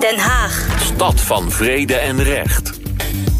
[0.00, 0.66] Den Haag.
[0.80, 2.80] Stad van vrede en recht.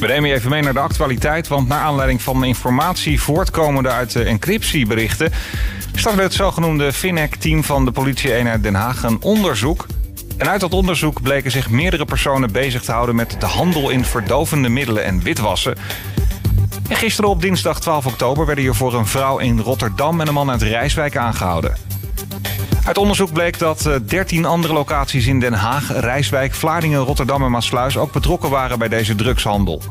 [0.00, 4.12] We nemen je even mee naar de actualiteit, want naar aanleiding van informatie voortkomende uit
[4.12, 5.32] de encryptieberichten
[5.94, 9.86] startte het zogenoemde FINEC-team van de politie-eenheid Den Haag een onderzoek.
[10.36, 14.04] En uit dat onderzoek bleken zich meerdere personen bezig te houden met de handel in
[14.04, 15.76] verdovende middelen en witwassen.
[16.88, 20.34] En gisteren op dinsdag 12 oktober werden hier voor een vrouw in Rotterdam en een
[20.34, 21.89] man uit Rijswijk aangehouden.
[22.84, 27.96] Uit onderzoek bleek dat 13 andere locaties in Den Haag, Rijswijk, Vlaardingen, Rotterdam en Maasluis
[27.96, 29.82] ook betrokken waren bij deze drugshandel.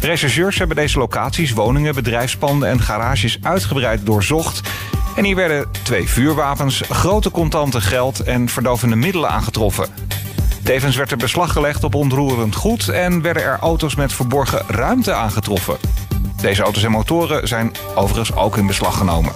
[0.00, 4.60] Rechercheurs hebben deze locaties, woningen, bedrijfspanden en garages uitgebreid doorzocht.
[5.16, 9.88] En hier werden twee vuurwapens, grote contanten geld en verdovende middelen aangetroffen.
[10.62, 15.12] Tevens werd er beslag gelegd op onroerend goed en werden er auto's met verborgen ruimte
[15.12, 15.76] aangetroffen.
[16.40, 19.32] Deze auto's en motoren zijn overigens ook in beslag genomen.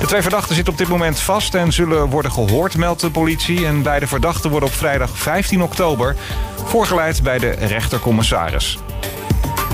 [0.00, 3.66] De twee verdachten zitten op dit moment vast en zullen worden gehoord, meldt de politie.
[3.66, 6.16] En beide verdachten worden op vrijdag 15 oktober
[6.64, 8.78] voorgeleid bij de rechtercommissaris.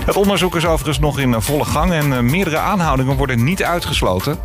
[0.05, 4.38] Het onderzoek is overigens nog in volle gang en meerdere aanhoudingen worden niet uitgesloten.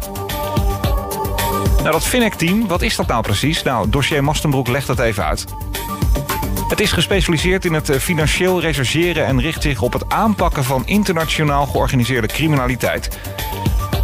[1.78, 3.64] Nou, dat FINEC-team, wat is dat nou precies?
[3.64, 5.46] Nou, dossier Mastenbroek legt dat even uit.
[6.68, 11.66] Het is gespecialiseerd in het financieel rechercheren en richt zich op het aanpakken van internationaal
[11.66, 13.18] georganiseerde criminaliteit.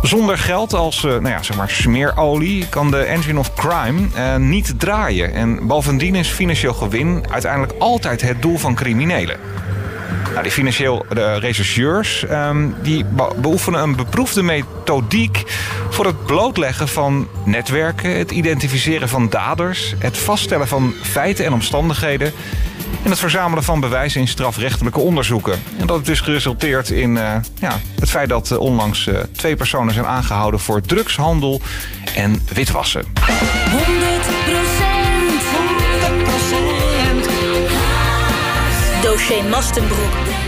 [0.01, 4.79] Zonder geld als nou ja, zeg maar smeerolie kan de engine of crime uh, niet
[4.79, 5.33] draaien.
[5.33, 9.39] En bovendien is financieel gewin uiteindelijk altijd het doel van criminelen.
[10.31, 11.05] Nou, die financieel
[11.39, 13.05] rechercheurs um, die
[13.41, 15.43] beoefenen een beproefde methodiek
[15.89, 22.33] voor het blootleggen van netwerken, het identificeren van daders, het vaststellen van feiten en omstandigheden
[23.03, 25.59] en het verzamelen van bewijzen in strafrechtelijke onderzoeken.
[25.77, 29.55] En dat heeft dus geresulteerd in uh, ja, het feit dat uh, onlangs uh, twee
[29.55, 31.61] personen zijn aangehouden voor drugshandel
[32.15, 33.03] en witwassen.
[33.05, 34.06] 100%,
[38.97, 39.03] 100%.
[39.03, 40.46] Dossier Mastenbroek.